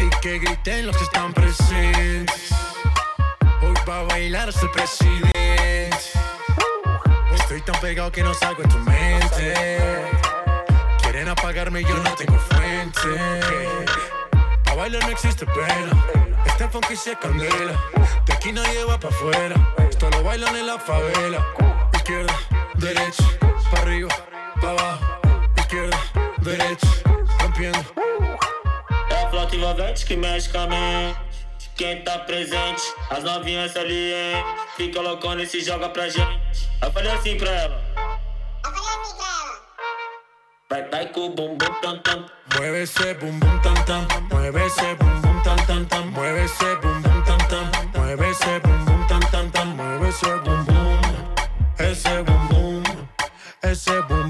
Y 0.00 0.10
que 0.20 0.38
griten 0.38 0.86
los 0.88 0.96
que 0.96 1.04
están 1.04 1.32
presentes. 1.32 2.50
Hoy 3.62 3.74
va 3.88 4.00
a 4.00 4.02
bailar 4.02 4.50
el 4.50 4.70
presidente. 4.70 5.90
Estoy 7.34 7.62
tan 7.62 7.80
pegado 7.80 8.12
que 8.12 8.22
no 8.22 8.34
salgo 8.34 8.62
en 8.62 8.68
tu 8.68 8.78
mente. 8.78 9.88
Quieren 11.02 11.28
apagarme 11.28 11.80
y 11.80 11.84
yo 11.84 11.96
no 11.96 12.14
tengo 12.14 12.38
fuente. 12.38 13.08
A 14.70 14.74
bailar 14.74 15.02
no 15.04 15.10
existe 15.12 15.46
pena. 15.46 16.04
Este 16.44 16.68
funky 16.68 16.94
se 16.94 17.16
candela. 17.16 17.72
De 18.26 18.32
aquí 18.34 18.52
nadie 18.52 18.84
va 18.84 19.00
para 19.00 19.14
afuera. 19.14 19.56
Esto 19.88 20.10
lo 20.10 20.22
bailan 20.22 20.54
en 20.56 20.66
la 20.66 20.78
favela. 20.78 21.42
Izquierda, 21.94 22.34
derecha, 22.74 23.24
para 23.70 23.82
arriba, 23.82 24.14
para 24.60 24.72
abajo. 24.72 25.06
Izquierda, 25.56 25.98
derecha, 26.40 26.86
rompiendo. 27.40 27.84
É 29.10 29.24
a 29.24 29.30
flota 29.30 29.56
envolvente 29.56 30.04
que 30.06 30.16
mexe 30.16 30.48
com 30.48 30.58
a 30.58 30.66
mente. 30.66 31.30
Quem 31.76 32.02
tá 32.02 32.18
presente, 32.20 32.82
as 33.10 33.24
novinhas 33.24 33.76
ali, 33.76 34.12
hein? 34.12 34.44
Fica 34.76 35.00
loucona 35.00 35.42
e 35.42 35.46
se 35.46 35.60
joga 35.62 35.88
pra 35.88 36.08
gente. 36.08 36.68
Eu 36.82 36.92
falei 36.92 37.12
assim 37.12 37.36
pra 37.36 37.50
ela. 37.50 37.80
Vai, 40.70 40.88
vai 40.88 41.06
com 41.08 41.26
o 41.26 41.30
bumbum 41.30 41.80
tam 41.82 41.98
tam. 41.98 42.26
Mueve 42.54 42.82
ese 42.82 43.14
bum 43.14 43.38
bum 43.38 43.58
tam 43.60 43.74
tam. 43.84 44.06
Mueve 44.30 44.66
ese 44.66 44.94
bum 44.94 45.20
bum 45.20 45.42
tam 45.42 45.56
tam 45.66 45.84
tam. 45.86 46.10
Mueve 46.10 46.44
ese 46.44 46.76
bum 46.76 47.02
bum 47.02 47.22
tam 47.24 47.38
tam. 47.48 47.70
Mueve 47.96 48.30
ese 48.30 48.60
bum 48.60 48.84
bum 48.84 49.06
tam 49.06 49.20
tam 49.20 49.50
tam. 49.50 49.68
Mueve 49.68 50.08
ese 50.08 50.36
bum 50.44 50.64
bum. 50.64 51.00
Ese 53.62 54.02
bum 54.02 54.29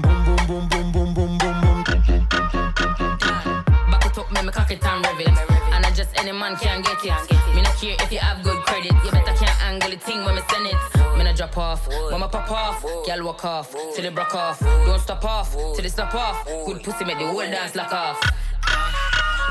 Drop 12.11 12.21
off, 12.21 12.21
when 12.21 12.21
me 12.21 12.27
pop 12.27 12.51
off. 12.51 13.05
Girl 13.05 13.25
walk 13.25 13.45
off, 13.45 13.71
till 13.95 14.05
it 14.05 14.13
broke 14.15 14.35
off. 14.35 14.59
Don't 14.59 14.99
stop 14.99 15.25
off, 15.25 15.51
till 15.53 15.85
it 15.85 15.91
stop 15.91 16.13
off. 16.13 16.45
Good 16.65 16.83
pussy 16.83 17.05
make 17.05 17.17
the 17.17 17.27
whole 17.27 17.39
dance 17.39 17.75
lock 17.75 17.93
off. 17.93 18.19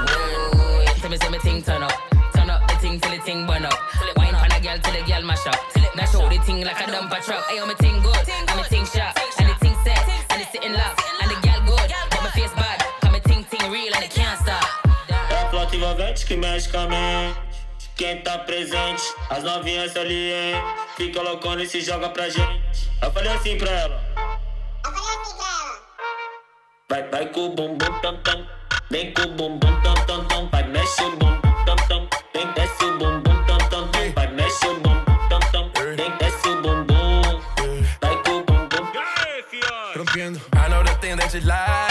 Whoa, 0.01 0.85
tell 1.01 1.11
me 1.11 1.17
say 1.17 1.29
me 1.29 1.39
thing 1.39 1.63
turn 1.63 1.83
up. 1.83 1.93
Turn 2.35 2.51
up 2.51 2.69
the 2.69 2.77
thing 2.77 3.01
till 3.01 3.11
the 3.11 3.23
thing 3.23 3.47
burn 3.47 3.65
up. 3.65 3.79
Wine 4.17 4.35
pan 4.35 4.53
a 4.53 4.61
girl 4.61 4.79
till 4.79 4.93
the 4.93 5.03
girl 5.11 5.23
mash 5.23 5.47
up. 5.47 5.57
Now 5.97 6.05
show 6.07 6.29
the 6.29 6.39
thing 6.45 6.65
like 6.65 6.81
a 6.81 6.91
dumper 6.91 7.25
truck. 7.25 7.45
Ayo, 7.49 7.67
me 7.67 7.75
thing 7.75 8.01
good, 8.03 8.29
and 8.29 8.57
me 8.57 8.63
thing 8.65 8.87
sharp, 8.87 9.17
and 9.39 9.49
the 9.49 9.55
thing 9.55 9.77
set, 9.85 10.09
and 10.31 10.41
it's 10.43 10.53
sitting 10.53 10.73
locked, 10.73 11.03
and 11.23 11.31
the 11.31 11.37
girl 11.47 11.61
good, 11.67 11.93
but 12.11 12.23
my 12.23 12.31
face 12.31 12.53
bad. 12.55 12.81
Cause 13.01 13.13
me 13.13 13.21
thing 13.21 13.45
thing 13.45 13.71
real. 13.71 13.95
And 13.95 14.05
it 14.05 14.11
can't 14.11 14.39
stop. 14.41 14.65
É 15.31 15.43
a 15.43 15.49
flota 15.51 15.77
envolvente 15.77 16.25
Quem 18.01 18.17
tá 18.23 18.39
presente, 18.39 19.03
as 19.29 19.45
novinhas 19.45 19.95
ali, 19.95 20.33
hein? 20.33 20.55
Fica 20.97 21.21
loucona 21.21 21.63
e 21.63 21.69
se 21.69 21.83
joga 21.83 22.09
pra 22.09 22.31
gente. 22.31 22.91
Eu 23.03 23.13
falei 23.13 23.31
assim 23.31 23.59
pra 23.59 23.71
ela. 23.71 24.03
Vai, 26.89 27.07
vai 27.11 27.27
com 27.27 27.41
o 27.41 27.49
bumbum 27.51 28.01
tam 28.01 28.17
tam. 28.23 28.47
Vem 28.91 29.13
com 29.13 29.21
o 29.21 29.29
bumbum 29.33 29.81
tam 29.83 29.95
tam 30.07 30.25
tam. 30.29 30.49
Vai, 30.49 30.67
mexe 30.69 31.03
o 31.03 31.11
bumbum 31.11 31.65
tam 31.67 31.77
tam. 31.89 32.09
Vem, 32.33 32.51
desce 32.55 32.85
o 32.87 32.97
bumbum 32.97 33.45
tam 33.45 33.59
tam 33.69 33.89
tam. 33.91 34.13
Vai, 34.15 34.29
mexe 34.29 34.67
o 34.67 34.81
bumbum 34.81 35.29
tam 35.29 35.41
tam. 35.53 35.71
Vem, 35.95 36.11
desce 36.17 36.49
o 36.49 36.63
bumbum. 36.63 37.43
Vai 38.01 38.23
com 38.23 38.31
o 38.31 38.45
bumbum. 38.45 38.93
Rompiendo. 39.95 40.41
I 40.55 40.71
know 40.71 40.83
the 40.83 40.95
thing 41.03 41.17
that 41.17 41.35
you 41.35 41.43
like. 41.47 41.90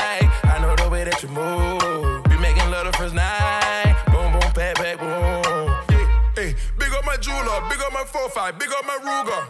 Up 8.39 8.55
4-5, 8.55 8.59
big 8.59 8.69
up 8.69 8.85
my 8.85 8.97
Ruger. 9.03 9.43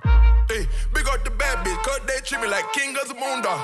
Hey, 0.49 0.67
big 0.93 1.07
up 1.07 1.23
the 1.23 1.31
bad 1.31 1.65
bitch, 1.65 1.81
cause 1.83 1.99
they 2.07 2.19
treat 2.23 2.41
me 2.41 2.47
like 2.47 2.71
king 2.73 2.95
of 2.95 3.07
the 3.07 3.13
moondog. 3.13 3.61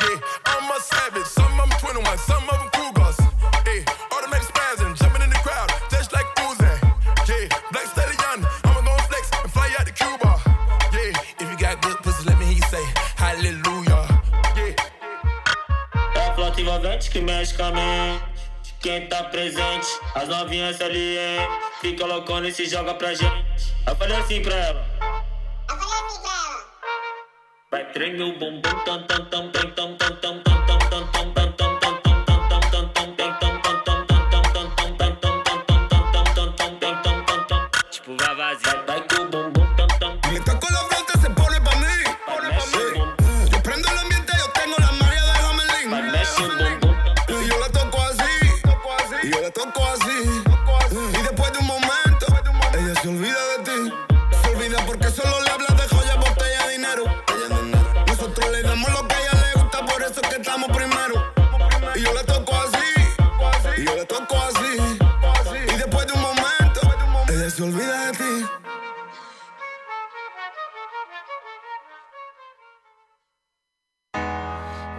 Yeah, 0.00 0.20
I'm 0.46 0.70
a 0.70 0.80
savage, 0.80 1.26
some 1.26 1.60
of 1.60 1.68
them 1.68 1.78
21, 1.80 2.18
some 2.18 2.48
of 2.48 2.58
them 2.58 2.70
Cougars. 2.72 3.18
Hey, 3.64 3.84
automatic 4.12 4.48
spazzing, 4.48 4.96
jumping 4.96 5.22
in 5.22 5.30
the 5.30 5.40
crowd, 5.42 5.70
just 5.90 6.12
like 6.12 6.26
Uzi. 6.36 6.70
Yeah, 7.28 7.48
black 7.72 7.86
stallion, 7.86 8.46
I'ma 8.64 8.80
go 8.82 8.96
flex 9.08 9.30
and 9.42 9.50
fly 9.50 9.74
out 9.78 9.86
to 9.86 9.92
Cuba. 9.92 10.40
Yeah, 10.92 11.12
if 11.40 11.50
you 11.50 11.58
got 11.58 11.82
good 11.82 11.96
pussy, 11.98 12.24
let 12.28 12.38
me 12.38 12.46
hear 12.46 12.56
you 12.56 12.68
say 12.70 12.84
hallelujah. 13.16 14.06
Yeah. 14.56 14.74
É 16.14 16.28
a 16.28 16.34
flota 16.34 16.60
quem 18.88 19.06
tá 19.06 19.22
presente. 19.24 19.86
As 20.14 20.26
novinhas 20.28 20.80
ali, 20.80 21.18
hein? 21.18 21.46
Fica 21.82 22.06
loucona 22.06 22.48
e 22.48 22.52
se 22.52 22.64
joga 22.64 22.94
pra 22.94 23.12
gente. 23.12 23.74
Eu 23.86 23.94
falei 23.94 24.16
assim 24.16 24.40
pra 24.40 24.54
ela. 24.54 24.86
Eu 25.68 25.76
falei 25.76 26.06
assim 26.06 26.22
pra 26.22 26.32
ela. 26.32 26.64
Vai 27.70 27.92
tremer 27.92 28.22
o 28.22 28.38
bumbum, 28.38 28.62
tam, 28.62 29.02
tam, 29.06 29.26
tam, 29.26 29.50
tam, 29.52 29.70
tam, 29.72 29.96
tam, 29.96 30.16
tam. 30.16 30.47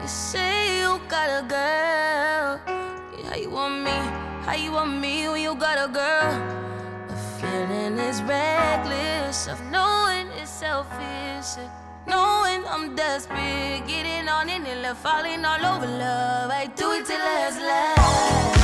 Say 0.09 0.81
you 0.81 1.00
got 1.08 1.30
a 1.30 1.47
girl. 1.47 2.59
How 3.30 3.36
you 3.36 3.50
want 3.52 3.84
me? 3.84 3.92
How 4.46 4.56
you 4.56 4.72
want 4.72 5.00
me 5.00 5.30
when 5.30 5.42
you 5.42 5.53
got 5.56 5.78
a 5.78 5.92
girl? 5.92 6.34
The 7.08 7.16
feeling 7.40 7.97
is 8.00 8.22
reckless 8.24 9.48
of 9.48 9.62
knowing 9.69 10.28
it's 10.42 10.50
selfish. 10.50 11.64
Knowing 12.08 12.66
I'm 12.66 12.96
desperate, 12.96 13.84
getting 13.88 14.28
on 14.28 14.50
it 14.50 14.68
and 14.68 14.81
left 14.81 15.03
falling 15.03 15.46
all 15.46 15.64
over 15.64 15.86
love. 15.86 16.50
I 16.50 16.66
do 16.75 16.92
it 16.94 17.06
till 17.06 17.19
last 17.19 17.59
last. 17.62 18.59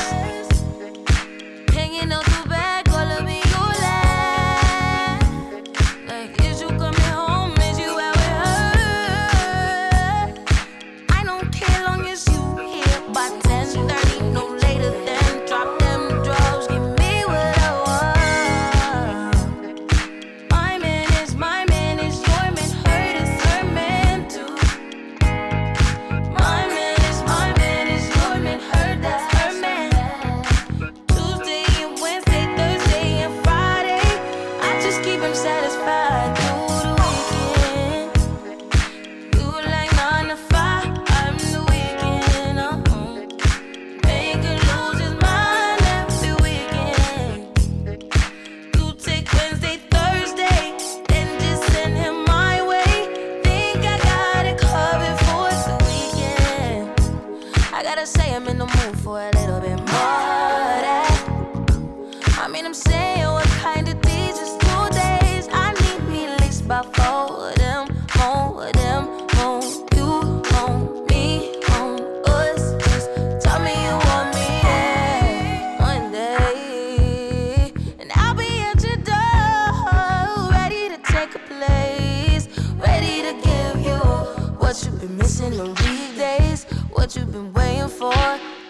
been 85.07 85.17
missing 85.17 85.59
on 85.59 85.69
weekdays. 85.75 86.63
What 86.91 87.15
you 87.15 87.25
been 87.25 87.53
waiting 87.53 87.89
for? 87.89 88.13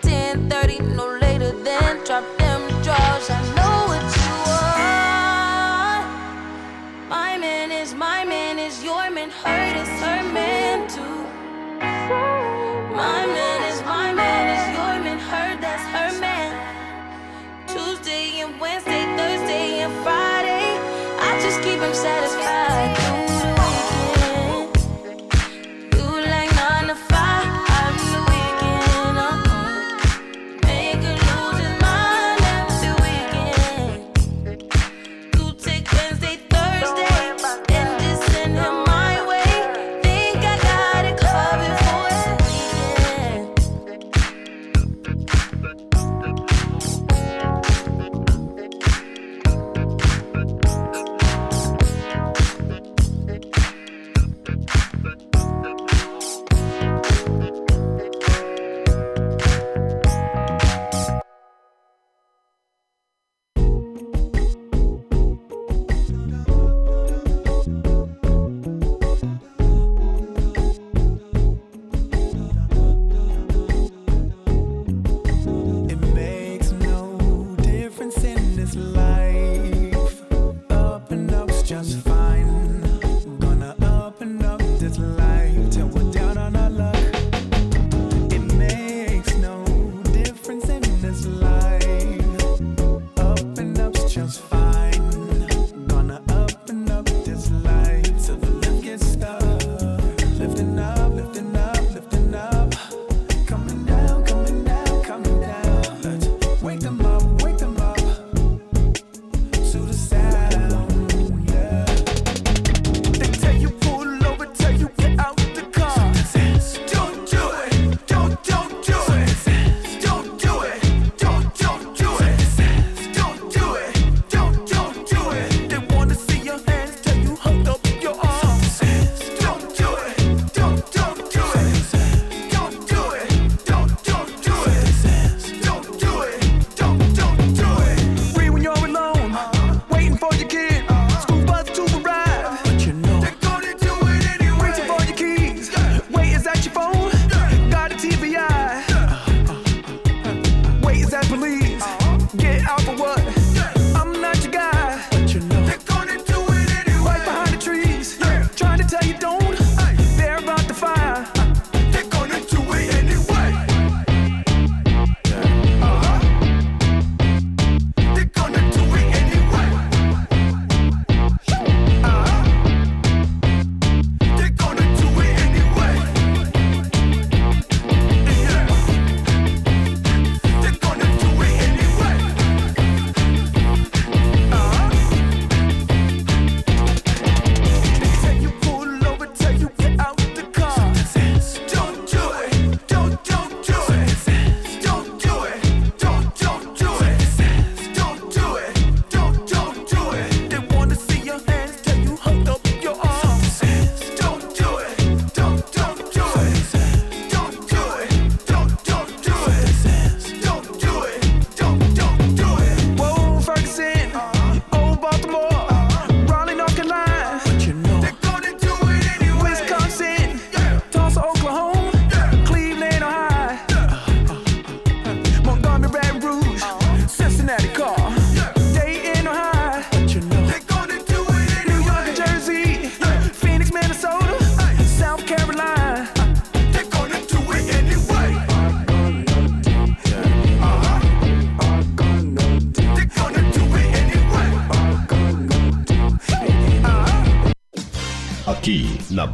10:30, 0.01 0.79
no 0.95 1.05
later 1.21 1.51
than. 1.63 2.03
Drop 2.03 2.25
them 2.37 2.61
drawers. 2.83 3.29
I 3.29 3.39
know 3.57 3.77
what 3.91 4.05
you 4.19 4.31
want. 4.49 6.05
My 7.15 7.37
man 7.37 7.71
is 7.71 7.93
my 7.93 8.25
man 8.25 8.59
is 8.59 8.83
your 8.83 9.09
man. 9.15 9.29
Hurt 9.43 9.75
is 9.83 9.91
her 10.03 10.21
man 10.37 10.77
too. 10.95 11.19
My 13.01 13.21
man 13.37 13.59
is 13.71 13.79
my 13.93 14.07
man 14.21 14.43
is 14.55 14.63
your 14.77 14.95
man. 15.05 15.19
Her 15.29 15.49
that's 15.63 15.85
her 15.95 16.11
man. 16.25 16.51
Tuesday 17.71 18.25
and 18.43 18.59
Wednesday, 18.59 19.03
Thursday 19.17 19.67
and 19.85 19.93
Friday. 20.03 20.67
I 21.27 21.31
just 21.43 21.57
keep 21.65 21.79
him 21.85 21.93
satisfied. 21.93 23.04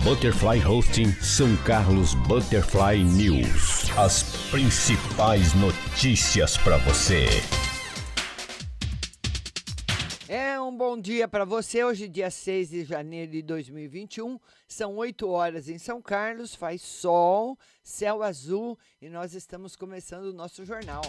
Butterfly 0.03 0.65
Hosting 0.65 1.11
São 1.21 1.55
Carlos 1.57 2.15
Butterfly 2.15 3.03
News. 3.03 3.95
As 3.95 4.23
principais 4.49 5.53
notícias 5.53 6.57
para 6.57 6.77
você. 6.77 7.27
É 10.27 10.59
um 10.59 10.75
bom 10.75 10.99
dia 10.99 11.27
para 11.27 11.45
você. 11.45 11.83
Hoje, 11.83 12.07
dia 12.07 12.31
6 12.31 12.69
de 12.71 12.83
janeiro 12.83 13.31
de 13.31 13.43
2021, 13.43 14.39
são 14.67 14.95
8 14.95 15.29
horas 15.29 15.69
em 15.69 15.77
São 15.77 16.01
Carlos, 16.01 16.55
faz 16.55 16.81
sol, 16.81 17.55
céu 17.83 18.23
azul 18.23 18.79
e 18.99 19.07
nós 19.07 19.35
estamos 19.35 19.75
começando 19.75 20.25
o 20.25 20.33
nosso 20.33 20.65
jornal. 20.65 21.03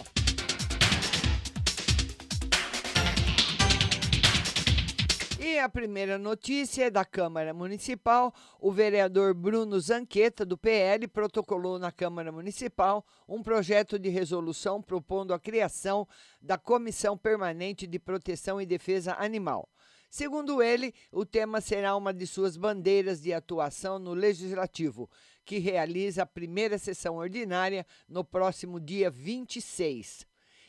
E 5.45 5.59
a 5.59 5.67
primeira 5.67 6.17
notícia 6.17 6.85
é 6.85 6.89
da 6.89 7.03
Câmara 7.03 7.53
Municipal. 7.53 8.33
O 8.61 8.71
vereador 8.71 9.33
Bruno 9.33 9.77
Zanqueta, 9.77 10.45
do 10.45 10.57
PL, 10.57 11.05
protocolou 11.05 11.77
na 11.77 11.91
Câmara 11.91 12.31
Municipal 12.31 13.05
um 13.27 13.43
projeto 13.43 13.99
de 13.99 14.07
resolução 14.07 14.81
propondo 14.81 15.33
a 15.33 15.39
criação 15.39 16.07
da 16.41 16.57
Comissão 16.57 17.17
Permanente 17.17 17.85
de 17.85 17.99
Proteção 17.99 18.61
e 18.61 18.65
Defesa 18.65 19.17
Animal. 19.19 19.67
Segundo 20.09 20.63
ele, 20.63 20.93
o 21.11 21.25
tema 21.25 21.59
será 21.59 21.93
uma 21.97 22.13
de 22.13 22.25
suas 22.25 22.55
bandeiras 22.55 23.21
de 23.21 23.33
atuação 23.33 23.99
no 23.99 24.13
Legislativo, 24.13 25.09
que 25.43 25.57
realiza 25.57 26.23
a 26.23 26.25
primeira 26.25 26.77
sessão 26.77 27.17
ordinária 27.17 27.85
no 28.07 28.23
próximo 28.23 28.79
dia 28.79 29.11
26. 29.11 30.25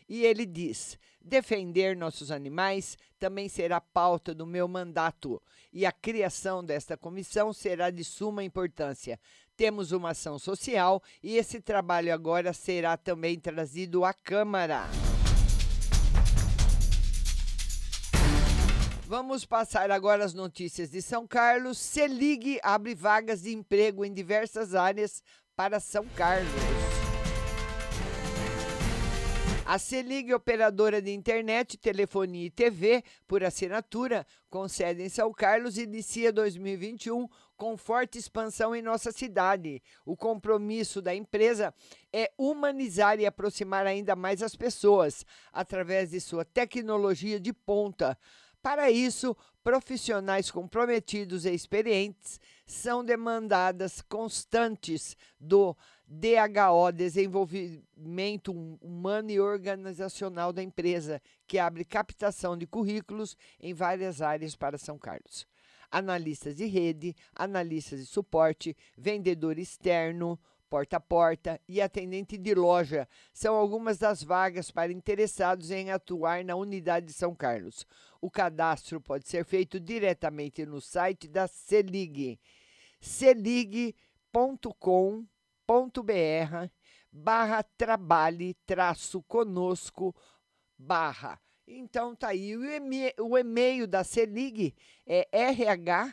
E 0.08 0.24
ele 0.24 0.44
diz: 0.44 0.98
defender 1.20 1.96
nossos 1.96 2.30
animais 2.30 2.98
também 3.18 3.48
será 3.48 3.80
pauta 3.80 4.34
do 4.34 4.46
meu 4.46 4.68
mandato, 4.68 5.42
e 5.72 5.86
a 5.86 5.92
criação 5.92 6.62
desta 6.62 6.96
comissão 6.96 7.52
será 7.52 7.90
de 7.90 8.04
suma 8.04 8.44
importância. 8.44 9.18
Temos 9.56 9.92
uma 9.92 10.10
ação 10.10 10.38
social 10.38 11.02
e 11.22 11.36
esse 11.36 11.60
trabalho 11.60 12.12
agora 12.12 12.52
será 12.52 12.96
também 12.96 13.38
trazido 13.38 14.04
à 14.04 14.12
Câmara. 14.12 14.88
Vamos 19.06 19.44
passar 19.44 19.90
agora 19.92 20.24
as 20.24 20.34
notícias 20.34 20.90
de 20.90 21.00
São 21.00 21.26
Carlos. 21.26 21.78
Selig 21.78 22.58
abre 22.62 22.94
vagas 22.94 23.42
de 23.42 23.54
emprego 23.54 24.04
em 24.04 24.12
diversas 24.12 24.74
áreas 24.74 25.22
para 25.54 25.78
São 25.78 26.04
Carlos. 26.16 26.73
A 29.66 29.78
Selig, 29.78 30.30
operadora 30.34 31.00
de 31.00 31.10
internet, 31.10 31.78
telefonia 31.78 32.46
e 32.46 32.50
TV 32.50 33.02
por 33.26 33.42
assinatura, 33.42 34.26
com 34.50 34.68
sede 34.68 35.02
em 35.02 35.08
São 35.08 35.32
Carlos, 35.32 35.78
inicia 35.78 36.30
2021 36.30 37.26
com 37.56 37.74
forte 37.74 38.18
expansão 38.18 38.76
em 38.76 38.82
nossa 38.82 39.10
cidade. 39.10 39.82
O 40.04 40.14
compromisso 40.14 41.00
da 41.00 41.14
empresa 41.14 41.72
é 42.12 42.30
humanizar 42.36 43.18
e 43.18 43.24
aproximar 43.24 43.86
ainda 43.86 44.14
mais 44.14 44.42
as 44.42 44.54
pessoas 44.54 45.24
através 45.50 46.10
de 46.10 46.20
sua 46.20 46.44
tecnologia 46.44 47.40
de 47.40 47.52
ponta 47.54 48.18
para 48.64 48.90
isso, 48.90 49.36
profissionais 49.62 50.50
comprometidos 50.50 51.44
e 51.44 51.52
experientes 51.52 52.40
são 52.64 53.04
demandadas 53.04 54.00
constantes 54.00 55.18
do 55.38 55.76
DHO, 56.06 56.92
Desenvolvimento 56.92 58.52
Humano 58.80 59.30
e 59.30 59.40
Organizacional 59.40 60.52
da 60.52 60.62
empresa, 60.62 61.20
que 61.46 61.58
abre 61.58 61.84
captação 61.84 62.56
de 62.56 62.66
currículos 62.66 63.36
em 63.60 63.72
várias 63.72 64.20
áreas 64.20 64.54
para 64.54 64.76
São 64.78 64.98
Carlos. 64.98 65.46
Analistas 65.90 66.56
de 66.56 66.66
rede, 66.66 67.14
analistas 67.34 68.00
de 68.00 68.06
suporte, 68.06 68.76
vendedor 68.96 69.58
externo, 69.58 70.38
porta 70.68 70.96
a 70.96 71.00
porta 71.00 71.60
e 71.68 71.80
atendente 71.80 72.36
de 72.36 72.52
loja 72.52 73.08
são 73.32 73.54
algumas 73.54 73.96
das 73.96 74.24
vagas 74.24 74.72
para 74.72 74.92
interessados 74.92 75.70
em 75.70 75.92
atuar 75.92 76.44
na 76.44 76.56
unidade 76.56 77.06
de 77.06 77.12
São 77.12 77.32
Carlos. 77.34 77.86
O 78.20 78.28
cadastro 78.28 79.00
pode 79.00 79.28
ser 79.28 79.44
feito 79.44 79.78
diretamente 79.78 80.66
no 80.66 80.80
site 80.80 81.28
da 81.28 81.46
Selig, 81.46 82.40
selig.com.br 85.66 86.70
barra 87.10 87.62
trabalhe 87.76 88.54
traço 88.66 89.22
conosco 89.22 90.14
barra. 90.78 91.40
Então 91.66 92.14
tá 92.14 92.28
aí 92.28 92.54
o 93.18 93.38
e-mail 93.38 93.86
da 93.86 94.04
Selig 94.04 94.74
é 95.06 95.26
rh@selig.com.br. 95.32 96.04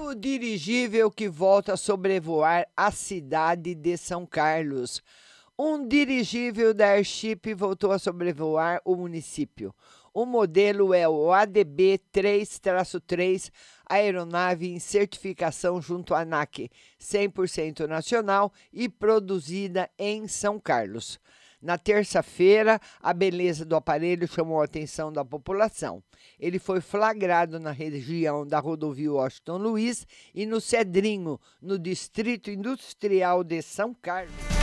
o 0.00 0.14
dirigível 0.14 1.10
que 1.10 1.28
volta 1.28 1.74
a 1.74 1.76
sobrevoar 1.76 2.66
a 2.74 2.90
cidade 2.90 3.74
de 3.74 3.94
São 3.98 4.24
Carlos. 4.24 5.02
Um 5.60 5.88
dirigível 5.88 6.72
da 6.72 6.90
Airship 6.90 7.52
voltou 7.52 7.90
a 7.90 7.98
sobrevoar 7.98 8.80
o 8.84 8.94
município. 8.94 9.74
O 10.14 10.24
modelo 10.24 10.94
é 10.94 11.08
o 11.08 11.32
ADB 11.32 12.00
3-3, 12.14 13.50
aeronave 13.84 14.68
em 14.68 14.78
certificação 14.78 15.82
junto 15.82 16.14
à 16.14 16.20
ANAC, 16.20 16.70
100% 17.00 17.88
nacional 17.88 18.52
e 18.72 18.88
produzida 18.88 19.90
em 19.98 20.28
São 20.28 20.60
Carlos. 20.60 21.18
Na 21.60 21.76
terça-feira, 21.76 22.80
a 23.02 23.12
beleza 23.12 23.64
do 23.64 23.74
aparelho 23.74 24.28
chamou 24.28 24.60
a 24.60 24.64
atenção 24.64 25.12
da 25.12 25.24
população. 25.24 26.00
Ele 26.38 26.60
foi 26.60 26.80
flagrado 26.80 27.58
na 27.58 27.72
região 27.72 28.46
da 28.46 28.60
rodovia 28.60 29.12
Washington 29.12 29.56
Luiz 29.56 30.06
e 30.32 30.46
no 30.46 30.60
Cedrinho, 30.60 31.40
no 31.60 31.80
Distrito 31.80 32.48
Industrial 32.48 33.42
de 33.42 33.60
São 33.60 33.92
Carlos. 33.92 34.57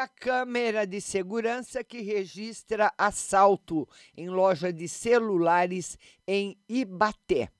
A 0.00 0.08
câmera 0.08 0.86
de 0.86 0.98
segurança 0.98 1.84
que 1.84 2.00
registra 2.00 2.90
assalto 2.96 3.86
em 4.16 4.30
loja 4.30 4.72
de 4.72 4.88
celulares 4.88 5.98
em 6.26 6.56
Ibaté. 6.66 7.50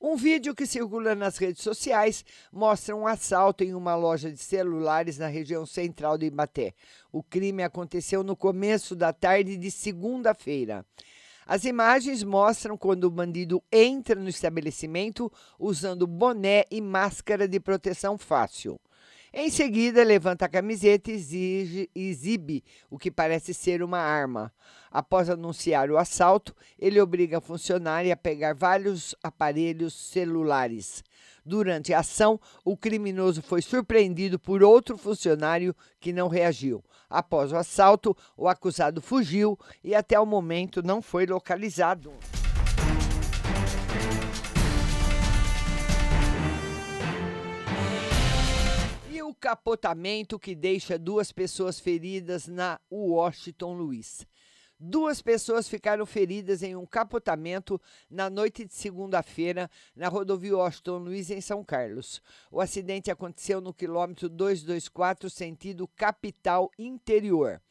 Um 0.00 0.14
vídeo 0.14 0.54
que 0.54 0.66
circula 0.66 1.16
nas 1.16 1.36
redes 1.36 1.64
sociais 1.64 2.24
mostra 2.52 2.94
um 2.94 3.08
assalto 3.08 3.64
em 3.64 3.74
uma 3.74 3.96
loja 3.96 4.30
de 4.30 4.38
celulares 4.38 5.18
na 5.18 5.26
região 5.26 5.66
central 5.66 6.16
de 6.16 6.26
Ibaté. 6.26 6.74
O 7.10 7.24
crime 7.24 7.64
aconteceu 7.64 8.22
no 8.22 8.36
começo 8.36 8.94
da 8.94 9.12
tarde 9.12 9.56
de 9.56 9.68
segunda-feira. 9.68 10.86
As 11.44 11.64
imagens 11.64 12.22
mostram 12.22 12.76
quando 12.76 13.04
o 13.04 13.10
bandido 13.10 13.60
entra 13.72 14.14
no 14.14 14.28
estabelecimento 14.28 15.30
usando 15.58 16.06
boné 16.06 16.64
e 16.70 16.80
máscara 16.80 17.48
de 17.48 17.58
proteção 17.58 18.16
fácil. 18.16 18.80
Em 19.32 19.48
seguida, 19.48 20.02
levanta 20.02 20.46
a 20.46 20.48
camiseta 20.48 21.08
e 21.08 21.14
exige, 21.14 21.90
exibe 21.94 22.64
o 22.90 22.98
que 22.98 23.12
parece 23.12 23.54
ser 23.54 23.80
uma 23.80 23.98
arma. 23.98 24.52
Após 24.90 25.30
anunciar 25.30 25.88
o 25.88 25.96
assalto, 25.96 26.54
ele 26.76 27.00
obriga 27.00 27.38
a 27.38 27.40
funcionária 27.40 28.12
a 28.12 28.16
pegar 28.16 28.56
vários 28.56 29.14
aparelhos 29.22 29.94
celulares. 29.94 31.04
Durante 31.46 31.94
a 31.94 32.00
ação, 32.00 32.40
o 32.64 32.76
criminoso 32.76 33.40
foi 33.40 33.62
surpreendido 33.62 34.36
por 34.36 34.64
outro 34.64 34.98
funcionário 34.98 35.76
que 36.00 36.12
não 36.12 36.26
reagiu. 36.26 36.84
Após 37.08 37.52
o 37.52 37.56
assalto, 37.56 38.16
o 38.36 38.48
acusado 38.48 39.00
fugiu 39.00 39.56
e 39.82 39.94
até 39.94 40.18
o 40.18 40.26
momento 40.26 40.82
não 40.82 41.00
foi 41.00 41.24
localizado. 41.24 42.12
O 49.30 49.34
capotamento 49.34 50.40
que 50.40 50.56
deixa 50.56 50.98
duas 50.98 51.30
pessoas 51.30 51.78
feridas 51.78 52.48
na 52.48 52.80
Washington 52.90 53.74
Luiz. 53.74 54.26
Duas 54.76 55.22
pessoas 55.22 55.68
ficaram 55.68 56.04
feridas 56.04 56.64
em 56.64 56.74
um 56.74 56.84
capotamento 56.84 57.80
na 58.10 58.28
noite 58.28 58.64
de 58.64 58.74
segunda-feira 58.74 59.70
na 59.94 60.08
rodovia 60.08 60.56
Washington 60.56 60.98
Luiz, 60.98 61.30
em 61.30 61.40
São 61.40 61.62
Carlos. 61.62 62.20
O 62.50 62.60
acidente 62.60 63.08
aconteceu 63.08 63.60
no 63.60 63.72
quilômetro 63.72 64.28
224, 64.28 65.30
sentido 65.30 65.86
capital 65.86 66.68
interior. 66.76 67.62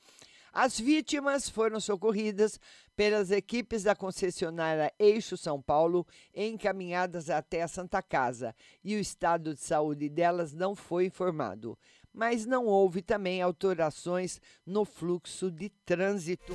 As 0.53 0.79
vítimas 0.79 1.47
foram 1.49 1.79
socorridas 1.79 2.59
pelas 2.95 3.31
equipes 3.31 3.83
da 3.83 3.95
concessionária 3.95 4.91
Eixo 4.99 5.37
São 5.37 5.61
Paulo 5.61 6.05
encaminhadas 6.33 7.29
até 7.29 7.61
a 7.61 7.67
Santa 7.67 8.01
Casa 8.01 8.55
e 8.83 8.95
o 8.95 8.99
estado 8.99 9.53
de 9.53 9.61
saúde 9.61 10.09
delas 10.09 10.53
não 10.53 10.75
foi 10.75 11.05
informado. 11.05 11.77
Mas 12.11 12.45
não 12.45 12.65
houve 12.65 13.01
também 13.01 13.41
alterações 13.41 14.41
no 14.65 14.83
fluxo 14.83 15.51
de 15.51 15.69
trânsito. 15.85 16.53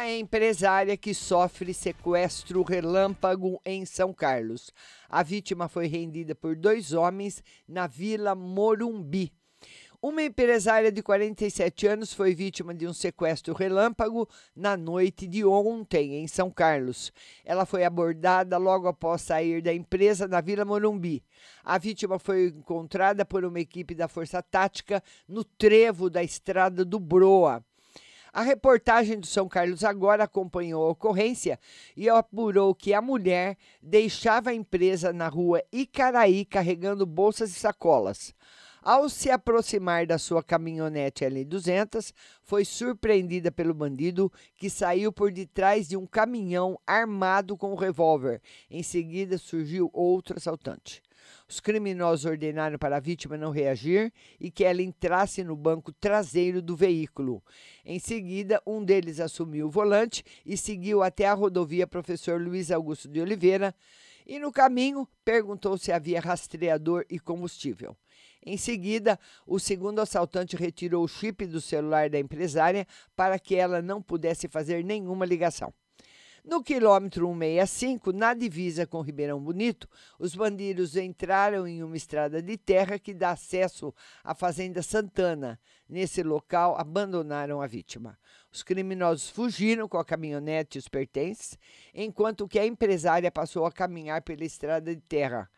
A 0.00 0.10
empresária 0.10 0.96
que 0.96 1.12
sofre 1.12 1.74
sequestro 1.74 2.62
relâmpago 2.62 3.60
em 3.66 3.84
São 3.84 4.14
Carlos. 4.14 4.72
A 5.10 5.22
vítima 5.22 5.68
foi 5.68 5.88
rendida 5.88 6.34
por 6.34 6.56
dois 6.56 6.94
homens 6.94 7.44
na 7.68 7.86
Vila 7.86 8.34
Morumbi. 8.34 9.30
Uma 10.00 10.22
empresária 10.22 10.90
de 10.90 11.02
47 11.02 11.86
anos 11.86 12.14
foi 12.14 12.34
vítima 12.34 12.72
de 12.72 12.86
um 12.86 12.94
sequestro 12.94 13.52
relâmpago 13.52 14.26
na 14.56 14.74
noite 14.74 15.26
de 15.26 15.44
ontem, 15.44 16.14
em 16.14 16.26
São 16.26 16.50
Carlos. 16.50 17.12
Ela 17.44 17.66
foi 17.66 17.84
abordada 17.84 18.56
logo 18.56 18.88
após 18.88 19.20
sair 19.20 19.60
da 19.60 19.74
empresa 19.74 20.26
na 20.26 20.40
Vila 20.40 20.64
Morumbi. 20.64 21.22
A 21.62 21.76
vítima 21.76 22.18
foi 22.18 22.46
encontrada 22.46 23.26
por 23.26 23.44
uma 23.44 23.60
equipe 23.60 23.94
da 23.94 24.08
Força 24.08 24.42
Tática 24.42 25.02
no 25.28 25.44
trevo 25.44 26.08
da 26.08 26.24
estrada 26.24 26.86
do 26.86 26.98
Broa. 26.98 27.62
A 28.32 28.42
reportagem 28.42 29.18
do 29.18 29.26
São 29.26 29.48
Carlos 29.48 29.82
agora 29.82 30.24
acompanhou 30.24 30.84
a 30.84 30.90
ocorrência 30.90 31.58
e 31.96 32.08
apurou 32.08 32.74
que 32.74 32.94
a 32.94 33.02
mulher 33.02 33.56
deixava 33.82 34.50
a 34.50 34.54
empresa 34.54 35.12
na 35.12 35.28
rua 35.28 35.62
Icaraí 35.72 36.44
carregando 36.44 37.04
bolsas 37.04 37.50
e 37.50 37.58
sacolas. 37.58 38.32
Ao 38.82 39.10
se 39.10 39.30
aproximar 39.30 40.06
da 40.06 40.16
sua 40.16 40.42
caminhonete 40.42 41.24
L200, 41.24 42.14
foi 42.42 42.64
surpreendida 42.64 43.52
pelo 43.52 43.74
bandido 43.74 44.32
que 44.56 44.70
saiu 44.70 45.12
por 45.12 45.30
detrás 45.30 45.88
de 45.88 45.98
um 45.98 46.06
caminhão 46.06 46.78
armado 46.86 47.58
com 47.58 47.72
um 47.72 47.76
revólver. 47.76 48.40
Em 48.70 48.82
seguida, 48.82 49.36
surgiu 49.36 49.90
outro 49.92 50.36
assaltante. 50.38 51.02
Os 51.48 51.60
criminosos 51.60 52.24
ordenaram 52.24 52.78
para 52.78 52.96
a 52.96 53.00
vítima 53.00 53.36
não 53.36 53.50
reagir 53.50 54.12
e 54.38 54.50
que 54.50 54.64
ela 54.64 54.82
entrasse 54.82 55.42
no 55.42 55.56
banco 55.56 55.92
traseiro 55.92 56.62
do 56.62 56.76
veículo. 56.76 57.42
Em 57.84 57.98
seguida, 57.98 58.62
um 58.66 58.84
deles 58.84 59.20
assumiu 59.20 59.66
o 59.66 59.70
volante 59.70 60.24
e 60.44 60.56
seguiu 60.56 61.02
até 61.02 61.26
a 61.26 61.34
rodovia 61.34 61.86
Professor 61.86 62.40
Luiz 62.40 62.70
Augusto 62.70 63.08
de 63.08 63.20
Oliveira. 63.20 63.74
E 64.26 64.38
no 64.38 64.52
caminho, 64.52 65.08
perguntou 65.24 65.76
se 65.76 65.90
havia 65.90 66.20
rastreador 66.20 67.04
e 67.10 67.18
combustível. 67.18 67.96
Em 68.44 68.56
seguida, 68.56 69.18
o 69.46 69.58
segundo 69.58 70.00
assaltante 70.00 70.56
retirou 70.56 71.04
o 71.04 71.08
chip 71.08 71.44
do 71.46 71.60
celular 71.60 72.08
da 72.08 72.18
empresária 72.18 72.86
para 73.14 73.38
que 73.38 73.54
ela 73.54 73.82
não 73.82 74.00
pudesse 74.00 74.48
fazer 74.48 74.82
nenhuma 74.84 75.26
ligação. 75.26 75.74
No 76.42 76.62
quilômetro 76.62 77.26
165, 77.26 78.12
na 78.12 78.32
divisa 78.32 78.86
com 78.86 79.02
Ribeirão 79.02 79.38
Bonito, 79.38 79.86
os 80.18 80.34
bandidos 80.34 80.96
entraram 80.96 81.68
em 81.68 81.82
uma 81.82 81.96
estrada 81.96 82.40
de 82.40 82.56
terra 82.56 82.98
que 82.98 83.12
dá 83.12 83.32
acesso 83.32 83.94
à 84.24 84.34
Fazenda 84.34 84.82
Santana. 84.82 85.60
Nesse 85.86 86.22
local, 86.22 86.76
abandonaram 86.78 87.60
a 87.60 87.66
vítima. 87.66 88.18
Os 88.50 88.62
criminosos 88.62 89.28
fugiram 89.28 89.86
com 89.86 89.98
a 89.98 90.04
caminhonete 90.04 90.78
e 90.78 90.80
os 90.80 90.88
pertences, 90.88 91.58
enquanto 91.94 92.48
que 92.48 92.58
a 92.58 92.66
empresária 92.66 93.30
passou 93.30 93.66
a 93.66 93.72
caminhar 93.72 94.22
pela 94.22 94.44
estrada 94.44 94.94
de 94.94 95.00
terra. 95.02 95.50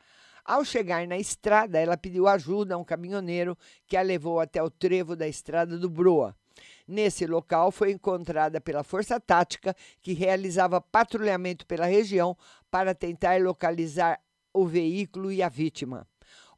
Ao 0.45 0.65
chegar 0.65 1.07
na 1.07 1.17
estrada, 1.17 1.79
ela 1.79 1.97
pediu 1.97 2.27
ajuda 2.27 2.75
a 2.75 2.79
um 2.79 2.85
caminhoneiro 2.85 3.57
que 3.87 3.97
a 3.97 4.03
levou 4.03 4.41
até 4.41 4.61
o 4.61 4.69
trevo 4.69 5.15
da 5.15 5.29
estrada 5.29 5.79
do 5.79 5.89
Broa. 5.89 6.37
Nesse 6.93 7.27
local 7.27 7.73
foi 7.73 7.91
encontrada 7.91 8.61
pela 8.61 8.85
Força 8.85 9.19
Tática, 9.19 9.75
que 10.03 10.13
realizava 10.13 10.79
patrulhamento 10.79 11.67
pela 11.67 11.87
região 11.87 12.37
para 12.71 12.95
tentar 12.95 13.41
localizar 13.41 14.21
o 14.53 14.67
veículo 14.67 15.33
e 15.33 15.43
a 15.43 15.49
vítima. 15.49 16.07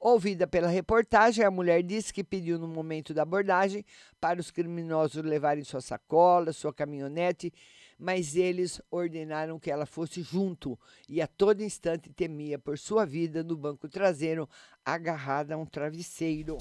Ouvida 0.01 0.45
pela 0.45 0.67
reportagem, 0.67 1.45
a 1.45 1.53
mulher 1.53 1.85
disse 1.85 2.13
que 2.13 2.25
pediu 2.25 2.59
no 2.59 2.67
momento 2.67 3.15
da 3.15 3.23
abordagem 3.23 3.85
para 4.21 4.41
os 4.41 4.51
criminosos 4.51 5.23
levarem 5.23 5.63
sua 5.63 5.81
sacola, 5.81 6.53
sua 6.53 6.75
caminhonete, 6.75 7.53
mas 7.97 8.35
eles 8.35 8.83
ordenaram 8.91 9.57
que 9.61 9.71
ela 9.71 9.87
fosse 9.87 10.21
junto 10.21 10.77
e 11.09 11.23
a 11.23 11.29
todo 11.29 11.63
instante 11.63 12.11
temia 12.11 12.59
por 12.59 12.77
sua 12.77 13.07
vida 13.07 13.45
no 13.45 13.57
banco 13.57 13.89
traseiro, 13.89 14.49
agarrada 14.85 15.55
a 15.55 15.57
um 15.57 15.65
travesseiro. 15.65 16.59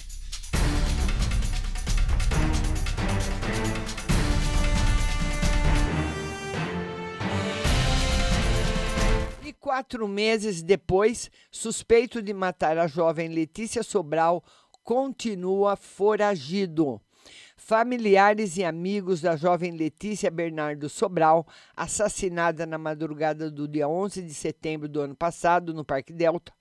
Quatro 9.64 10.10
meses 10.10 10.62
depois, 10.62 11.32
suspeito 11.50 12.22
de 12.22 12.34
matar 12.34 12.78
a 12.78 12.86
jovem 12.86 13.30
Letícia 13.30 13.82
Sobral 13.82 14.44
continua 14.84 15.78
foragido. 15.78 17.00
Familiares 17.56 18.58
e 18.58 18.66
amigos 18.66 19.22
da 19.22 19.38
jovem 19.38 19.72
Letícia 19.72 20.30
Bernardo 20.30 20.90
Sobral, 20.90 21.48
assassinada 21.78 22.66
na 22.66 22.78
madrugada 22.78 23.50
do 23.50 23.66
dia 23.66 23.88
11 23.88 24.24
de 24.24 24.34
setembro 24.34 24.90
do 24.90 25.00
ano 25.00 25.16
passado 25.16 25.74
no 25.74 25.86
Parque 25.86 26.12
Delta, 26.12 26.52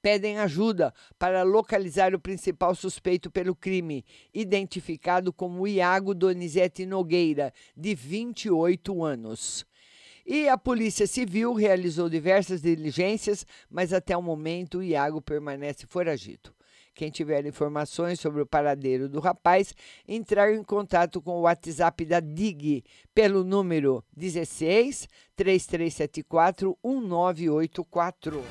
pedem 0.00 0.38
ajuda 0.38 0.94
para 1.18 1.42
localizar 1.42 2.14
o 2.14 2.18
principal 2.18 2.74
suspeito 2.74 3.30
pelo 3.30 3.54
crime, 3.54 4.02
identificado 4.32 5.30
como 5.30 5.68
Iago 5.68 6.14
Donizete 6.14 6.86
Nogueira, 6.86 7.52
de 7.76 7.94
28 7.94 9.04
anos. 9.04 9.66
E 10.28 10.48
a 10.48 10.58
Polícia 10.58 11.06
Civil 11.06 11.52
realizou 11.54 12.10
diversas 12.10 12.60
diligências, 12.60 13.46
mas 13.70 13.92
até 13.92 14.16
o 14.16 14.20
momento 14.20 14.78
o 14.78 14.82
Iago 14.82 15.22
permanece 15.22 15.86
foragido. 15.86 16.52
Quem 16.96 17.10
tiver 17.10 17.46
informações 17.46 18.18
sobre 18.18 18.42
o 18.42 18.46
paradeiro 18.46 19.08
do 19.08 19.20
rapaz, 19.20 19.72
entrar 20.08 20.52
em 20.52 20.64
contato 20.64 21.22
com 21.22 21.36
o 21.36 21.42
WhatsApp 21.42 22.04
da 22.04 22.18
DIG 22.18 22.82
pelo 23.14 23.44
número 23.44 24.02
16 24.16 25.06
3374 25.36 26.76
1984. 26.82 28.42